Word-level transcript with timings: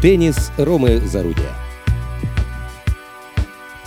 Теннис 0.00 0.52
Ромы 0.56 1.00
Зарудия. 1.00 1.52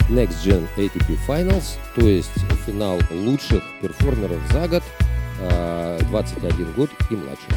Next 0.09 0.43
Gen 0.43 0.67
ATP 0.75 1.17
Finals, 1.25 1.77
то 1.95 2.05
есть 2.05 2.33
финал 2.65 2.99
лучших 3.11 3.63
перформеров 3.81 4.39
за 4.51 4.67
год, 4.67 4.83
21 6.09 6.51
а, 6.51 6.73
год 6.75 6.89
и 7.09 7.15
младше. 7.15 7.47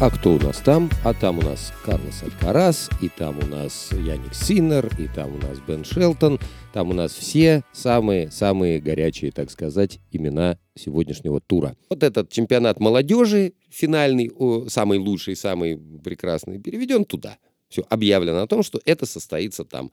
А 0.00 0.10
кто 0.10 0.32
у 0.34 0.38
нас 0.40 0.56
там? 0.56 0.90
А 1.04 1.14
там 1.14 1.38
у 1.38 1.42
нас 1.42 1.72
Карлос 1.84 2.24
Алькарас, 2.24 2.90
и 3.00 3.08
там 3.08 3.38
у 3.38 3.46
нас 3.46 3.90
Яник 3.92 4.34
Синер, 4.34 4.90
и 4.98 5.06
там 5.06 5.36
у 5.36 5.38
нас 5.38 5.60
Бен 5.60 5.84
Шелтон. 5.84 6.40
Там 6.72 6.90
у 6.90 6.94
нас 6.94 7.12
все 7.12 7.62
самые-самые 7.72 8.80
горячие, 8.80 9.30
так 9.30 9.48
сказать, 9.48 10.00
имена 10.10 10.58
сегодняшнего 10.74 11.40
тура. 11.40 11.76
Вот 11.88 12.02
этот 12.02 12.30
чемпионат 12.30 12.80
молодежи, 12.80 13.52
финальный, 13.70 14.32
самый 14.68 14.98
лучший, 14.98 15.36
самый 15.36 15.78
прекрасный, 16.02 16.58
переведен 16.58 17.04
туда. 17.04 17.36
Все 17.72 17.86
объявлено 17.88 18.42
о 18.42 18.46
том, 18.46 18.62
что 18.62 18.80
это 18.84 19.06
состоится 19.06 19.64
там. 19.64 19.90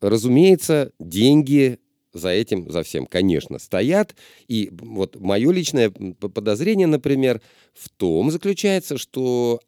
Разумеется, 0.00 0.92
деньги 1.00 1.80
за 2.12 2.28
этим, 2.28 2.70
за 2.70 2.84
всем, 2.84 3.06
конечно, 3.06 3.58
стоят. 3.58 4.14
И 4.46 4.70
вот 4.70 5.18
мое 5.18 5.50
личное 5.50 5.90
подозрение, 5.90 6.86
например, 6.86 7.42
в 7.74 7.88
том 7.88 8.30
заключается, 8.30 8.98
что 8.98 9.60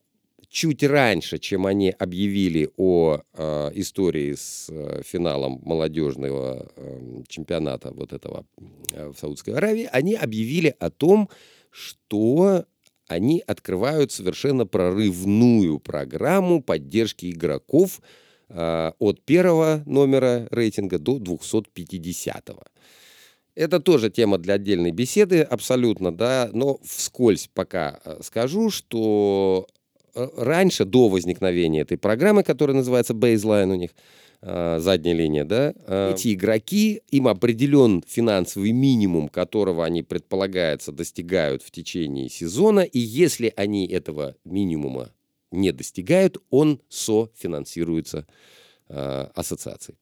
чуть 0.48 0.84
раньше, 0.84 1.38
чем 1.38 1.66
они 1.66 1.90
объявили 1.90 2.70
о 2.76 3.22
э, 3.32 3.70
истории 3.74 4.34
с 4.34 4.68
э, 4.70 5.02
финалом 5.04 5.60
молодежного 5.64 6.70
э, 6.76 7.22
чемпионата 7.26 7.90
вот 7.90 8.12
этого 8.12 8.46
э, 8.92 9.08
в 9.08 9.18
Саудской 9.18 9.54
Аравии, 9.54 9.88
они 9.90 10.14
объявили 10.14 10.76
о 10.78 10.90
том, 10.90 11.28
что 11.70 12.66
они 13.14 13.42
открывают 13.46 14.12
совершенно 14.12 14.66
прорывную 14.66 15.78
программу 15.78 16.62
поддержки 16.62 17.30
игроков 17.30 18.00
Э, 18.48 18.92
от 18.98 19.20
первого 19.24 19.82
номера 19.86 20.46
рейтинга 20.50 20.98
до 20.98 21.18
250 21.18 22.50
-го. 22.50 22.62
Это 23.54 23.80
тоже 23.80 24.10
тема 24.10 24.38
для 24.38 24.54
отдельной 24.54 24.90
беседы, 24.90 25.42
абсолютно, 25.42 26.14
да, 26.14 26.50
но 26.52 26.78
вскользь 26.84 27.48
пока 27.52 28.00
э, 28.04 28.20
скажу, 28.22 28.70
что 28.70 29.66
раньше, 30.14 30.84
до 30.84 31.08
возникновения 31.08 31.82
этой 31.82 31.98
программы, 31.98 32.42
которая 32.42 32.76
называется 32.76 33.12
Baseline 33.12 33.72
у 33.72 33.74
них, 33.74 33.90
задняя 34.40 35.14
линия, 35.14 35.44
да, 35.44 35.70
эти 36.10 36.34
игроки, 36.34 37.00
им 37.10 37.28
определен 37.28 38.04
финансовый 38.06 38.72
минимум, 38.72 39.28
которого 39.28 39.84
они, 39.86 40.02
предполагается, 40.02 40.92
достигают 40.92 41.62
в 41.62 41.70
течение 41.70 42.28
сезона, 42.28 42.80
и 42.80 42.98
если 42.98 43.52
они 43.56 43.86
этого 43.86 44.36
минимума 44.44 45.10
не 45.50 45.72
достигают, 45.72 46.36
он 46.50 46.80
софинансируется 46.88 48.26
э, 48.88 49.28
ассоциацией. 49.34 49.96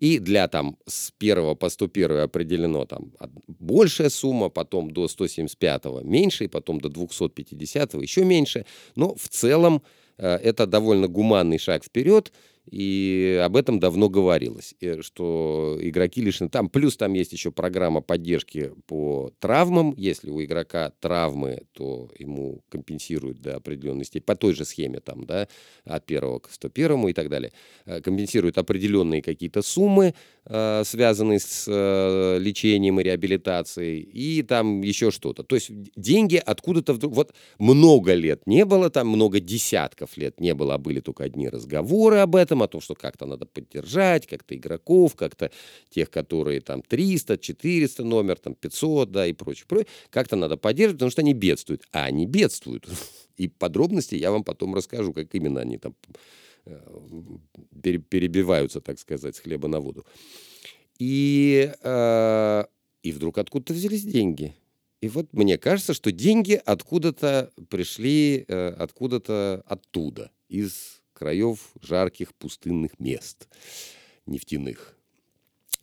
И 0.00 0.18
для 0.18 0.48
там 0.48 0.76
с 0.86 1.12
1 1.18 1.56
по 1.56 1.68
101 1.68 2.18
определено 2.18 2.84
там 2.84 3.12
большая 3.46 4.10
сумма, 4.10 4.50
потом 4.50 4.90
до 4.90 5.08
175 5.08 6.02
меньше, 6.02 6.44
и 6.44 6.48
потом 6.48 6.80
до 6.80 6.88
250 6.88 7.94
еще 7.94 8.24
меньше. 8.24 8.64
Но 8.96 9.14
в 9.14 9.28
целом 9.28 9.82
э, 10.18 10.36
это 10.36 10.66
довольно 10.66 11.08
гуманный 11.08 11.58
шаг 11.58 11.84
вперед. 11.84 12.32
И 12.70 13.40
об 13.44 13.56
этом 13.56 13.78
давно 13.78 14.08
говорилось, 14.08 14.74
э, 14.80 15.02
что 15.02 15.78
игроки 15.80 16.22
лишены... 16.22 16.48
Там, 16.48 16.68
плюс 16.70 16.96
там 16.96 17.12
есть 17.12 17.32
еще 17.32 17.50
программа 17.50 18.00
поддержки 18.00 18.72
по 18.86 19.32
травмам. 19.38 19.94
Если 19.96 20.30
у 20.30 20.42
игрока 20.42 20.92
травмы, 21.00 21.64
то 21.72 22.10
ему 22.18 22.62
компенсируют 22.70 23.40
до 23.40 23.56
определенной 23.56 24.04
степени, 24.04 24.24
по 24.24 24.36
той 24.36 24.54
же 24.54 24.64
схеме, 24.64 25.00
там, 25.00 25.24
да, 25.24 25.46
от 25.84 26.06
первого 26.06 26.38
к 26.38 26.50
101 26.50 27.08
и 27.08 27.12
так 27.12 27.28
далее. 27.28 27.52
Э, 27.84 28.00
компенсируют 28.00 28.56
определенные 28.56 29.20
какие-то 29.20 29.60
суммы, 29.60 30.14
э, 30.46 30.82
связанные 30.84 31.40
с 31.40 31.66
лечением 32.38 33.00
и 33.00 33.02
реабилитацией, 33.02 34.00
и 34.00 34.42
там 34.42 34.80
еще 34.80 35.10
что-то. 35.10 35.42
То 35.42 35.56
есть 35.56 35.70
деньги 35.96 36.36
откуда-то 36.36 36.94
вдруг... 36.94 37.14
Вот 37.14 37.34
много 37.58 38.14
лет 38.14 38.46
не 38.46 38.64
было, 38.64 38.88
там 38.88 39.08
много 39.08 39.40
десятков 39.40 40.16
лет 40.16 40.40
не 40.40 40.54
было, 40.54 40.74
а 40.74 40.78
были 40.78 41.00
только 41.00 41.24
одни 41.24 41.48
разговоры 41.48 42.18
об 42.18 42.36
этом, 42.36 42.53
этом, 42.54 42.62
о 42.62 42.68
том, 42.68 42.80
что 42.80 42.94
как-то 42.94 43.26
надо 43.26 43.46
поддержать, 43.46 44.26
как-то 44.26 44.54
игроков, 44.54 45.14
как-то 45.14 45.50
тех, 45.90 46.10
которые 46.10 46.60
там 46.60 46.82
300, 46.82 47.38
400 47.38 48.04
номер, 48.04 48.38
там 48.38 48.54
500, 48.54 49.10
да, 49.10 49.26
и 49.26 49.32
прочее, 49.32 49.66
прочее. 49.68 49.88
Как-то 50.10 50.36
надо 50.36 50.56
поддерживать, 50.56 50.98
потому 50.98 51.10
что 51.10 51.22
они 51.22 51.34
бедствуют. 51.34 51.82
А 51.92 52.04
они 52.04 52.26
бедствуют. 52.26 52.88
И 53.36 53.48
подробности 53.48 54.14
я 54.14 54.30
вам 54.30 54.44
потом 54.44 54.74
расскажу, 54.74 55.12
как 55.12 55.34
именно 55.34 55.60
они 55.60 55.78
там 55.78 55.94
э, 56.66 56.80
перебиваются, 58.08 58.80
так 58.80 58.98
сказать, 58.98 59.34
с 59.34 59.40
хлеба 59.40 59.68
на 59.68 59.80
воду. 59.80 60.06
И, 61.00 61.72
э, 61.82 62.64
и 63.02 63.12
вдруг 63.12 63.38
откуда-то 63.38 63.74
взялись 63.74 64.04
деньги. 64.04 64.54
И 65.00 65.08
вот 65.08 65.32
мне 65.32 65.58
кажется, 65.58 65.94
что 65.94 66.12
деньги 66.12 66.60
откуда-то 66.64 67.50
пришли, 67.68 68.44
э, 68.46 68.68
откуда-то 68.78 69.64
оттуда, 69.66 70.30
из 70.48 71.03
краев 71.14 71.58
жарких 71.80 72.34
пустынных 72.34 72.98
мест 72.98 73.48
нефтяных. 74.26 74.94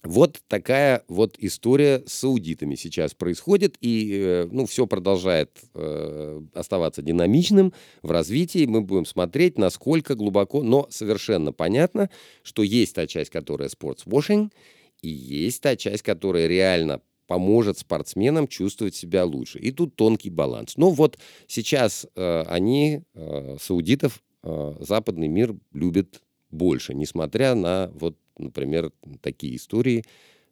Вот 0.04 0.42
такая 0.48 1.04
вот 1.08 1.36
история 1.38 2.04
с 2.08 2.24
аудитами 2.24 2.74
сейчас 2.74 3.14
происходит, 3.14 3.76
и 3.82 4.20
э, 4.20 4.48
ну, 4.52 4.66
все 4.66 4.88
продолжает 4.88 5.60
э, 5.76 6.42
оставаться 6.56 7.04
динамичным 7.04 7.72
в 8.02 8.10
развитии. 8.10 8.66
Мы 8.66 8.82
будем 8.82 9.06
смотреть, 9.06 9.60
насколько 9.60 10.16
глубоко, 10.16 10.64
но 10.64 10.88
совершенно 10.90 11.54
понятно, 11.54 12.10
что 12.42 12.64
есть 12.64 12.96
та 12.96 13.06
часть, 13.06 13.30
которая 13.30 13.70
спортсвошинг, 13.70 14.52
и 15.04 15.10
есть 15.10 15.62
та 15.62 15.76
часть, 15.76 16.02
которая 16.02 16.48
реально 16.48 17.02
поможет 17.28 17.78
спортсменам 17.78 18.48
чувствовать 18.48 18.96
себя 18.96 19.24
лучше. 19.24 19.60
И 19.60 19.72
тут 19.72 19.96
тонкий 19.96 20.32
баланс. 20.32 20.78
Но 20.78 20.90
вот 20.90 21.20
сейчас 21.48 22.08
э, 22.16 22.44
они, 22.48 23.04
э, 23.14 23.58
саудитов, 23.62 24.24
Э, 24.44 24.76
западный 24.80 25.28
мир 25.28 25.56
любит 25.74 26.22
больше, 26.50 26.94
несмотря 26.94 27.56
на, 27.56 27.92
вот, 27.94 28.18
например, 28.38 28.92
такие 29.22 29.56
истории, 29.56 30.04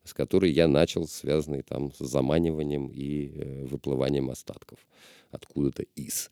с 0.03 0.13
которой 0.13 0.51
я 0.51 0.67
начал, 0.67 1.07
связанные 1.07 1.63
там 1.63 1.91
с 1.93 1.99
заманиванием 1.99 2.87
и 2.87 3.31
э, 3.35 3.65
выплыванием 3.65 4.29
остатков 4.29 4.79
откуда-то 5.31 5.83
из. 5.95 6.31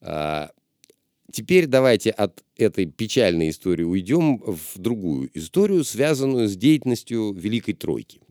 А, 0.00 0.50
теперь 1.30 1.66
давайте 1.66 2.10
от 2.10 2.42
этой 2.56 2.86
печальной 2.86 3.50
истории 3.50 3.82
уйдем 3.82 4.38
в 4.38 4.78
другую 4.78 5.30
историю, 5.34 5.84
связанную 5.84 6.48
с 6.48 6.56
деятельностью 6.56 7.32
Великой 7.34 7.74
Тройки. 7.74 8.21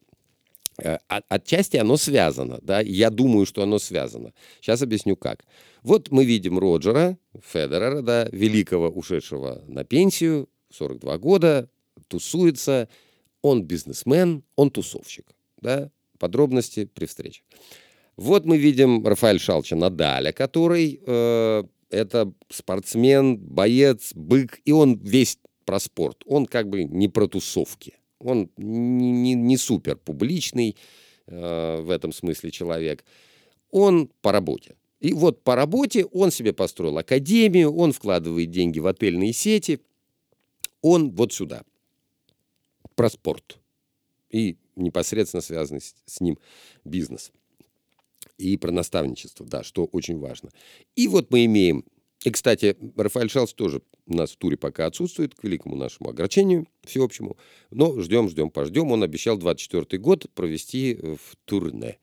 Э, 0.78 0.98
отчасти 1.08 1.78
оно 1.78 1.98
связано, 1.98 2.60
да, 2.62 2.80
я 2.80 3.10
думаю, 3.10 3.46
что 3.46 3.64
оно 3.64 3.80
связано. 3.80 4.34
Сейчас 4.62 4.82
объясню 4.82 5.16
как. 5.16 5.46
Вот 5.84 6.12
мы 6.12 6.26
видим 6.26 6.58
Роджера 6.58 7.18
Федерера, 7.44 8.02
да, 8.02 8.28
великого, 8.32 8.90
ушедшего 8.90 9.64
на 9.68 9.84
пенсию, 9.84 10.50
42 10.72 11.18
года, 11.18 11.70
тусуется, 12.08 12.88
он 13.42 13.64
бизнесмен, 13.64 14.44
он 14.56 14.72
тусовщик, 14.72 15.26
да, 15.60 15.92
подробности 16.20 16.86
при 16.86 17.06
встрече. 17.06 17.44
Вот 18.16 18.46
мы 18.46 18.58
видим 18.58 19.06
Рафаэль 19.06 19.40
Шалча 19.40 19.76
Надаля, 19.76 20.32
который 20.32 21.02
э, 21.06 21.64
это 21.90 22.32
спортсмен, 22.50 23.38
боец, 23.38 24.14
бык, 24.14 24.62
и 24.64 24.72
он 24.72 24.96
весь 25.00 25.38
про 25.66 25.80
спорт, 25.80 26.24
он 26.26 26.46
как 26.46 26.70
бы 26.70 26.84
не 26.86 27.08
про 27.08 27.28
тусовки 27.28 27.96
он 28.26 28.50
не, 28.58 29.12
не, 29.12 29.34
не 29.34 29.58
супер 29.58 29.98
публичный 29.98 30.76
э, 31.28 31.82
в 31.82 31.90
этом 31.90 32.12
смысле 32.12 32.52
человек. 32.52 33.04
Он 33.72 34.10
по 34.22 34.32
работе. 34.32 34.76
И 35.00 35.14
вот 35.14 35.44
по 35.44 35.56
работе 35.56 36.06
он 36.06 36.32
себе 36.32 36.54
построил 36.54 36.98
академию, 36.98 37.74
он 37.74 37.92
вкладывает 37.92 38.52
деньги 38.52 38.80
в 38.80 38.88
отельные 38.88 39.34
сети. 39.34 39.80
Он 40.82 41.12
вот 41.12 41.34
сюда. 41.34 41.64
Про 42.96 43.10
спорт. 43.10 43.60
И 44.30 44.58
непосредственно 44.76 45.42
связанный 45.42 45.82
с, 45.82 45.96
с 46.06 46.22
ним 46.22 46.38
бизнес. 46.86 47.32
И 48.38 48.58
про 48.58 48.72
наставничество, 48.72 49.46
да, 49.46 49.64
что 49.64 49.86
очень 49.86 50.18
важно. 50.18 50.52
И 50.96 51.08
вот 51.08 51.32
мы 51.32 51.46
имеем 51.46 51.84
и, 52.24 52.30
кстати, 52.30 52.78
Рафаэль 52.96 53.30
Шалс 53.30 53.54
тоже 53.54 53.82
у 54.06 54.14
нас 54.14 54.32
в 54.32 54.38
туре 54.38 54.56
пока 54.56 54.86
отсутствует, 54.86 55.34
к 55.34 55.44
великому 55.44 55.76
нашему 55.76 56.10
огорчению 56.10 56.68
всеобщему. 56.84 57.36
Но 57.72 58.00
ждем, 58.00 58.30
ждем, 58.30 58.52
пождем. 58.52 58.92
Он 58.92 59.02
обещал 59.02 59.38
24 59.38 60.00
год 60.00 60.28
провести 60.36 60.96
в 61.02 61.36
турне. 61.46 61.98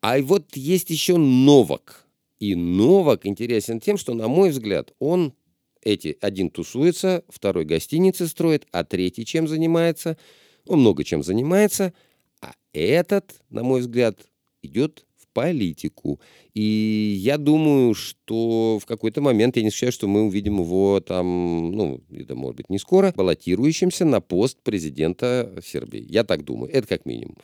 А 0.00 0.20
вот 0.20 0.56
есть 0.56 0.90
еще 0.90 1.16
Новак. 1.16 2.04
И 2.40 2.56
Новак 2.56 3.26
интересен 3.26 3.80
тем, 3.80 3.96
что, 3.96 4.12
на 4.14 4.26
мой 4.26 4.50
взгляд, 4.50 4.92
он 4.98 5.34
эти 5.82 6.18
один 6.20 6.50
тусуется, 6.50 7.24
второй 7.28 7.64
гостиницы 7.64 8.26
строит, 8.26 8.66
а 8.72 8.84
третий 8.84 9.24
чем 9.24 9.46
занимается? 9.46 10.18
Он 10.66 10.80
много 10.80 11.04
чем 11.04 11.22
занимается, 11.22 11.92
а 12.40 12.54
этот, 12.72 13.34
на 13.50 13.62
мой 13.62 13.80
взгляд, 13.80 14.18
идет 14.62 15.06
политику. 15.34 16.20
И 16.54 17.18
я 17.20 17.36
думаю, 17.36 17.92
что 17.92 18.78
в 18.78 18.86
какой-то 18.86 19.20
момент, 19.20 19.56
я 19.56 19.62
не 19.62 19.68
исключаю, 19.68 19.92
что 19.92 20.08
мы 20.08 20.22
увидим 20.22 20.60
его 20.60 21.00
там, 21.00 21.72
ну, 21.72 22.00
это 22.10 22.34
может 22.34 22.56
быть 22.56 22.70
не 22.70 22.78
скоро, 22.78 23.12
баллотирующимся 23.14 24.06
на 24.06 24.22
пост 24.22 24.58
президента 24.62 25.52
Сербии. 25.62 26.06
Я 26.08 26.24
так 26.24 26.44
думаю. 26.44 26.72
Это 26.72 26.86
как 26.86 27.04
минимум. 27.04 27.36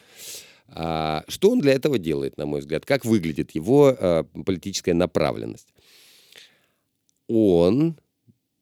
А, 0.68 1.24
что 1.28 1.50
он 1.50 1.60
для 1.60 1.72
этого 1.72 1.98
делает, 1.98 2.38
на 2.38 2.46
мой 2.46 2.60
взгляд? 2.60 2.86
Как 2.86 3.04
выглядит 3.04 3.50
его 3.50 3.94
а, 3.98 4.24
политическая 4.46 4.94
направленность? 4.94 5.74
Он 7.26 7.98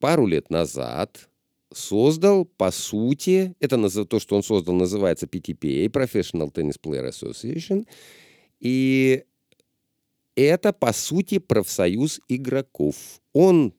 пару 0.01 0.27
лет 0.27 0.51
назад 0.51 1.29
создал, 1.73 2.45
по 2.45 2.71
сути, 2.71 3.55
это 3.61 4.07
то, 4.07 4.19
что 4.21 4.37
он 4.37 4.43
создал, 4.43 4.75
называется 4.75 5.27
PTPA, 5.27 5.87
Professional 5.89 6.53
Tennis 6.53 6.77
Player 6.83 7.11
Association, 7.11 7.87
и 8.61 9.25
это, 10.35 10.73
по 10.73 10.93
сути, 10.93 11.39
профсоюз 11.39 12.21
игроков. 12.29 12.97
Он 13.33 13.75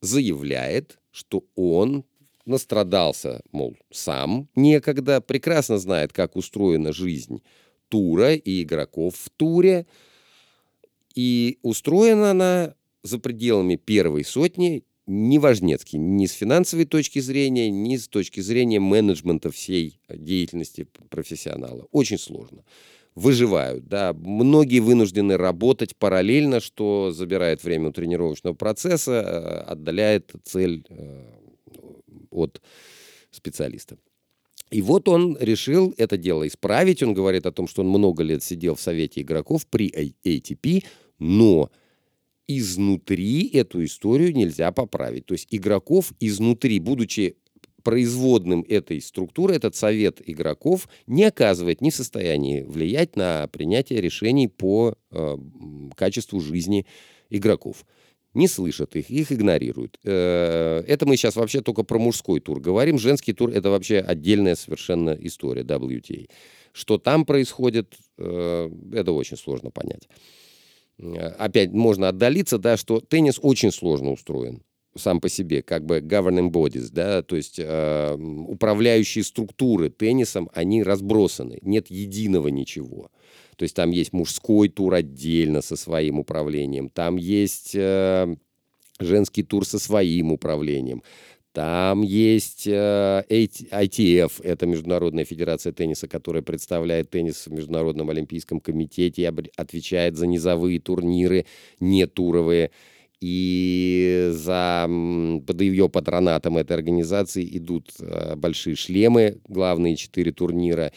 заявляет, 0.00 0.98
что 1.10 1.44
он 1.54 2.04
настрадался, 2.44 3.42
мол, 3.52 3.76
сам 3.90 4.48
некогда, 4.56 5.20
прекрасно 5.20 5.78
знает, 5.78 6.12
как 6.12 6.36
устроена 6.36 6.92
жизнь 6.92 7.42
тура 7.88 8.34
и 8.34 8.62
игроков 8.62 9.14
в 9.16 9.30
туре, 9.30 9.86
и 11.14 11.58
устроена 11.62 12.30
она 12.30 12.74
за 13.02 13.18
пределами 13.18 13.76
первой 13.76 14.24
сотни 14.24 14.84
неважнецкий 15.06 15.98
ни 15.98 16.26
с 16.26 16.32
финансовой 16.32 16.86
точки 16.86 17.18
зрения, 17.18 17.70
ни 17.70 17.96
с 17.96 18.08
точки 18.08 18.40
зрения 18.40 18.80
менеджмента 18.80 19.50
всей 19.50 20.00
деятельности 20.08 20.86
профессионала. 21.10 21.86
Очень 21.90 22.18
сложно. 22.18 22.64
Выживают, 23.14 23.88
да. 23.88 24.14
Многие 24.14 24.80
вынуждены 24.80 25.36
работать 25.36 25.96
параллельно, 25.96 26.60
что 26.60 27.10
забирает 27.12 27.62
время 27.62 27.88
у 27.88 27.92
тренировочного 27.92 28.54
процесса, 28.54 29.12
э, 29.12 29.70
отдаляет 29.70 30.32
цель 30.44 30.84
э, 30.88 31.24
от 32.30 32.62
специалиста. 33.30 33.98
И 34.70 34.80
вот 34.80 35.08
он 35.08 35.36
решил 35.38 35.94
это 35.98 36.16
дело 36.16 36.46
исправить. 36.46 37.02
Он 37.02 37.12
говорит 37.12 37.44
о 37.44 37.52
том, 37.52 37.68
что 37.68 37.82
он 37.82 37.88
много 37.88 38.22
лет 38.22 38.42
сидел 38.42 38.74
в 38.74 38.80
совете 38.80 39.20
игроков 39.20 39.66
при 39.66 39.90
ATP, 39.90 40.82
но 41.18 41.70
изнутри 42.48 43.48
эту 43.48 43.84
историю 43.84 44.34
нельзя 44.34 44.72
поправить. 44.72 45.26
То 45.26 45.34
есть 45.34 45.48
игроков 45.50 46.14
изнутри, 46.20 46.80
будучи 46.80 47.36
производным 47.82 48.64
этой 48.68 49.00
структуры, 49.00 49.54
этот 49.54 49.74
совет 49.74 50.20
игроков 50.24 50.88
не 51.06 51.24
оказывает 51.24 51.80
ни 51.80 51.90
в 51.90 51.94
состоянии 51.94 52.62
влиять 52.62 53.16
на 53.16 53.46
принятие 53.48 54.00
решений 54.00 54.48
по 54.48 54.94
э, 55.10 55.36
качеству 55.94 56.40
жизни 56.40 56.86
игроков. 57.30 57.84
Не 58.34 58.48
слышат 58.48 58.96
их, 58.96 59.10
их 59.10 59.30
игнорируют. 59.30 59.98
Э, 60.04 60.82
это 60.86 61.06
мы 61.06 61.16
сейчас 61.16 61.36
вообще 61.36 61.60
только 61.60 61.82
про 61.82 61.98
мужской 61.98 62.40
тур 62.40 62.60
говорим. 62.60 62.98
Женский 62.98 63.32
тур— 63.32 63.50
это 63.54 63.70
вообще 63.70 63.98
отдельная 63.98 64.54
совершенно 64.54 65.10
история 65.10 65.62
WTA. 65.62 66.28
Что 66.72 66.98
там 66.98 67.26
происходит, 67.26 67.94
э, 68.18 68.70
это 68.92 69.12
очень 69.12 69.36
сложно 69.36 69.70
понять. 69.70 70.08
Опять 71.38 71.72
можно 71.72 72.10
отдалиться, 72.10 72.58
да, 72.58 72.76
что 72.76 73.00
теннис 73.00 73.40
очень 73.42 73.72
сложно 73.72 74.12
устроен 74.12 74.62
сам 74.96 75.20
по 75.20 75.28
себе, 75.28 75.62
как 75.62 75.84
бы 75.84 75.98
governing 75.98 76.50
bodies, 76.50 76.88
да, 76.90 77.22
то 77.22 77.36
есть 77.36 77.58
э, 77.58 78.16
управляющие 78.46 79.24
структуры 79.24 79.90
теннисом, 79.90 80.50
они 80.54 80.82
разбросаны, 80.82 81.58
нет 81.62 81.90
единого 81.90 82.48
ничего. 82.48 83.10
То 83.56 83.64
есть 83.64 83.76
там 83.76 83.90
есть 83.90 84.12
мужской 84.12 84.68
тур 84.68 84.94
отдельно 84.94 85.62
со 85.62 85.76
своим 85.76 86.18
управлением, 86.18 86.88
там 86.88 87.16
есть 87.16 87.72
э, 87.74 88.36
женский 88.98 89.42
тур 89.42 89.66
со 89.66 89.78
своим 89.78 90.32
управлением, 90.32 91.02
там 91.52 92.00
есть 92.00 92.66
э, 92.66 93.24
ITF, 93.28 94.42
это 94.42 94.66
Международная 94.66 95.26
федерация 95.26 95.72
тенниса, 95.72 96.08
которая 96.08 96.42
представляет 96.42 97.10
теннис 97.10 97.46
в 97.46 97.52
Международном 97.52 98.08
олимпийском 98.08 98.58
комитете 98.58 99.22
и 99.22 99.48
отвечает 99.56 100.16
за 100.16 100.26
низовые 100.26 100.80
турниры, 100.80 101.44
не 101.78 102.06
туровые. 102.06 102.70
И 103.22 104.30
за, 104.32 104.88
под 105.46 105.60
ее 105.60 105.88
патронатом 105.88 106.58
этой 106.58 106.76
организации 106.76 107.48
идут 107.56 107.92
э, 108.00 108.34
большие 108.36 108.74
шлемы, 108.74 109.40
главные 109.46 109.96
четыре 109.96 110.32
турнира. 110.32 110.92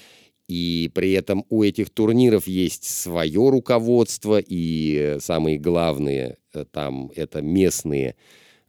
И 0.47 0.91
при 0.93 1.13
этом 1.13 1.45
у 1.49 1.63
этих 1.63 1.89
турниров 1.91 2.47
есть 2.47 2.83
свое 2.83 3.49
руководство, 3.49 4.39
и 4.39 5.17
самые 5.19 5.59
главные 5.59 6.37
э, 6.53 6.65
там 6.71 7.11
это 7.15 7.41
местные 7.41 8.15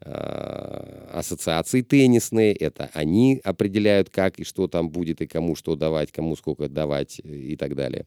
Э, 0.04 1.08
ассоциации 1.14 1.80
теннисные, 1.80 2.52
это 2.52 2.90
они 2.92 3.40
определяют, 3.42 4.10
как 4.10 4.38
и 4.38 4.44
что 4.44 4.68
там 4.68 4.90
будет, 4.90 5.22
и 5.22 5.26
кому 5.26 5.56
что 5.56 5.74
давать, 5.74 6.12
кому 6.12 6.36
сколько 6.36 6.68
давать 6.68 7.18
и 7.24 7.56
так 7.56 7.74
далее. 7.74 8.04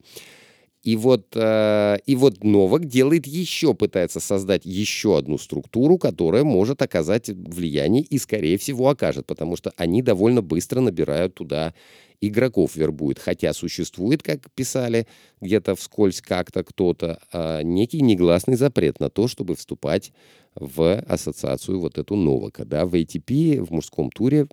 И 0.82 0.96
вот, 0.96 1.26
э, 1.34 1.98
и 2.06 2.16
вот 2.16 2.42
Новак 2.42 2.86
делает 2.86 3.26
еще, 3.26 3.74
пытается 3.74 4.18
создать 4.18 4.64
еще 4.64 5.18
одну 5.18 5.36
структуру, 5.36 5.98
которая 5.98 6.42
может 6.42 6.80
оказать 6.80 7.28
влияние 7.28 8.02
и, 8.02 8.16
скорее 8.18 8.56
всего, 8.56 8.88
окажет, 8.88 9.26
потому 9.26 9.56
что 9.56 9.72
они 9.76 10.00
довольно 10.00 10.40
быстро 10.40 10.80
набирают 10.80 11.34
туда 11.34 11.74
игроков 12.22 12.76
вербует. 12.76 13.18
Хотя 13.18 13.52
существует, 13.52 14.22
как 14.22 14.50
писали 14.52 15.06
где-то 15.40 15.74
вскользь 15.74 16.22
как-то 16.22 16.64
кто-то, 16.64 17.20
э, 17.32 17.62
некий 17.62 18.00
негласный 18.00 18.56
запрет 18.56 19.00
на 19.00 19.10
то, 19.10 19.28
чтобы 19.28 19.56
вступать 19.56 20.12
в 20.54 20.98
ассоциацию 21.00 21.78
вот 21.78 21.98
эту 21.98 22.16
Новака. 22.16 22.64
Да? 22.64 22.86
В 22.86 22.94
ATP, 22.94 23.62
в 23.62 23.70
мужском 23.70 24.10
туре 24.10 24.46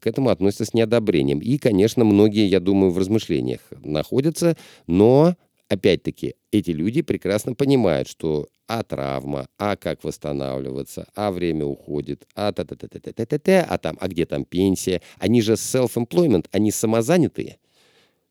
к 0.00 0.06
этому 0.06 0.30
относятся 0.30 0.64
с 0.64 0.74
неодобрением. 0.74 1.38
И, 1.40 1.58
конечно, 1.58 2.04
многие, 2.04 2.46
я 2.46 2.60
думаю, 2.60 2.90
в 2.92 2.98
размышлениях 2.98 3.60
находятся, 3.82 4.56
но, 4.86 5.36
опять-таки, 5.68 6.34
эти 6.50 6.70
люди 6.70 7.02
прекрасно 7.02 7.54
понимают, 7.54 8.08
что 8.08 8.48
а 8.66 8.82
травма, 8.82 9.48
а 9.58 9.76
как 9.76 10.02
восстанавливаться, 10.04 11.06
а 11.14 11.30
время 11.30 11.66
уходит, 11.66 12.26
а 12.34 12.52
та 12.52 12.64
та 12.64 12.74
та 12.76 12.88
та 12.88 12.98
та 13.00 13.12
та 13.12 13.26
та 13.26 13.38
та 13.38 13.66
а 13.68 13.78
там, 13.78 13.98
а 14.00 14.08
где 14.08 14.24
там 14.24 14.44
пенсия. 14.44 15.02
Они 15.18 15.42
же 15.42 15.52
self-employment, 15.54 16.46
они 16.52 16.70
самозанятые. 16.70 17.58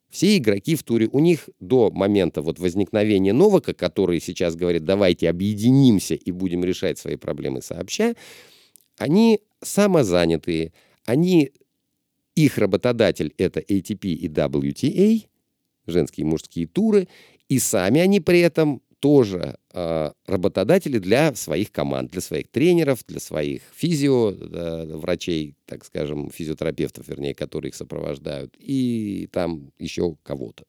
Все 0.09 0.38
игроки 0.38 0.75
в 0.75 0.83
туре, 0.83 1.07
у 1.12 1.19
них 1.19 1.50
до 1.59 1.89
момента 1.92 2.42
вот 2.42 2.59
возникновения 2.59 3.34
Новака, 3.34 3.74
который 3.74 4.20
сейчас 4.20 4.55
говорит, 4.55 4.84
давайте 4.84 5.29
объединимся 5.29 6.15
и 6.15 6.31
будем 6.31 6.65
решать 6.65 6.98
свои 6.98 7.15
проблемы 7.15 7.62
сообща, 7.62 8.15
они 8.98 9.39
самозанятые, 9.63 10.74
они, 11.05 11.51
их 12.36 12.58
работодатель 12.58 13.34
это 13.38 13.60
ATP 13.60 14.08
и 14.08 14.27
WTA, 14.27 15.27
женские 15.88 16.25
и 16.25 16.29
мужские 16.29 16.67
туры, 16.67 17.08
и 17.50 17.60
сами 17.60 18.00
они 18.00 18.20
при 18.20 18.39
этом 18.39 18.81
тоже 19.01 19.58
э, 19.74 20.12
работодатели 20.27 21.00
для 21.00 21.34
своих 21.34 21.72
команд, 21.72 22.12
для 22.12 22.22
своих 22.22 22.50
тренеров, 22.50 23.03
для 23.08 23.20
своих 23.20 23.63
физио, 23.75 24.31
э, 24.31 24.96
врачей, 24.96 25.55
так 25.65 25.84
скажем, 25.84 26.29
физиотерапевтов, 26.29 27.08
вернее, 27.08 27.34
которые 27.34 27.70
их 27.70 27.75
сопровождают, 27.75 28.55
и 28.60 29.27
там 29.31 29.72
еще 29.79 30.15
кого-то. 30.24 30.65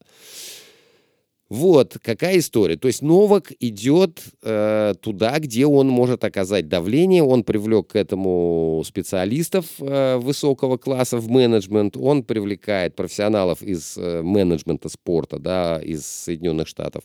Вот 1.53 1.99
какая 2.03 2.39
история. 2.39 2.79
То 2.79 2.89
есть 2.89 3.03
Новак 3.03 3.53
идет 3.61 4.23
э, 4.43 4.95
туда, 5.03 5.39
где 5.39 5.67
он 5.67 5.87
может 5.87 6.25
оказать 6.25 6.67
давление. 6.67 7.23
Он 7.23 7.45
привлек 7.45 7.89
к 7.89 7.97
этому 7.97 8.83
специалистов 8.87 9.67
э, 9.79 10.17
высокого 10.17 10.79
класса 10.79 11.19
в 11.19 11.29
менеджмент. 11.29 11.99
Он 11.99 12.23
привлекает 12.23 12.97
профессионалов 12.97 13.61
из 13.63 13.99
э, 13.99 14.23
менеджмента 14.23 14.89
спорта, 14.89 15.39
да, 15.39 15.79
из 15.79 16.07
Соединенных 16.07 16.69
Штатов. 16.69 17.03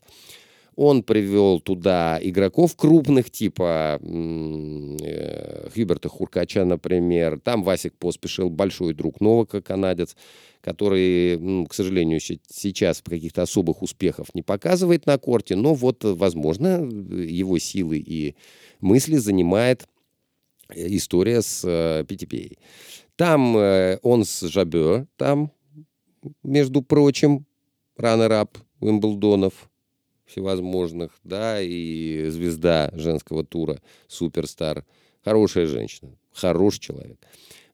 Он 0.77 1.01
привел 1.01 1.59
туда 1.59 2.19
игроков 2.21 2.75
крупных, 2.75 3.31
типа 3.31 3.99
э, 3.99 5.69
Хьюберта 5.73 6.07
Хуркача, 6.07 6.65
например. 6.65 7.39
Там 7.39 7.63
Васик 7.63 7.95
поспешил, 7.97 8.51
большой 8.51 8.93
друг 8.93 9.19
Новака, 9.19 9.59
канадец, 9.59 10.15
который, 10.61 11.65
к 11.65 11.73
сожалению, 11.73 12.19
сейчас 12.19 13.01
каких-то 13.01 13.41
особых 13.41 13.81
успехов 13.81 14.27
не 14.35 14.43
показывает 14.43 15.07
на 15.07 15.17
корте, 15.17 15.55
но 15.55 15.73
вот, 15.73 16.03
возможно, 16.03 16.87
его 16.87 17.57
силы 17.57 17.97
и 17.97 18.35
мысли 18.79 19.15
занимает 19.15 19.87
история 20.75 21.41
с 21.41 21.63
э, 21.67 22.03
PTPA. 22.03 22.55
Там 23.15 23.57
э, 23.57 23.97
он 24.03 24.25
с 24.25 24.41
Жабе, 24.41 25.07
там, 25.15 25.51
между 26.43 26.83
прочим, 26.83 27.47
раннер-ап 27.97 28.59
Уимблдонов, 28.79 29.71
всевозможных, 30.27 31.11
да, 31.23 31.61
и 31.61 32.27
звезда 32.29 32.91
женского 32.93 33.43
тура, 33.43 33.81
суперстар. 34.07 34.85
Хорошая 35.23 35.65
женщина, 35.67 36.11
хороший 36.33 36.79
человек. 36.79 37.17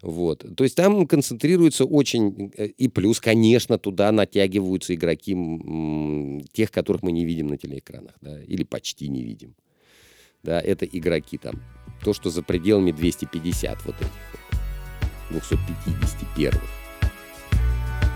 Вот. 0.01 0.45
То 0.55 0.63
есть 0.65 0.75
там 0.75 1.07
концентрируется 1.07 1.85
очень... 1.85 2.51
Э, 2.57 2.67
и 2.67 2.89
плюс, 2.89 3.21
конечно, 3.21 3.77
туда 3.77 4.11
натягиваются 4.11 4.93
игроки 4.93 5.33
тех, 6.51 6.71
которых 6.71 7.03
мы 7.03 7.13
не 7.13 7.25
видим 7.25 7.47
на 7.47 7.57
телеэкранах, 7.57 8.13
да, 8.19 8.41
или 8.43 8.63
почти 8.63 9.07
не 9.07 9.23
видим. 9.23 9.55
Да, 10.43 10.59
это 10.59 10.85
игроки 10.85 11.37
там. 11.37 11.61
То, 12.03 12.11
что 12.13 12.29
за 12.29 12.43
пределами 12.43 12.91
250 12.91 13.85
вот 13.85 13.95
этих 13.95 14.11
251. 15.31 16.82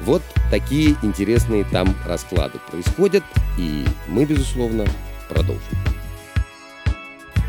Вот 0.04 0.22
такие 0.50 0.96
интересные 1.02 1.64
там 1.66 1.96
расклады 2.06 2.60
происходят, 2.72 3.24
и 3.58 3.86
мы, 4.08 4.26
безусловно, 4.26 4.86
продолжим. 5.28 5.62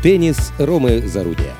Теннис 0.01 0.51
Ромы 0.57 1.01
Зарудия. 1.01 1.53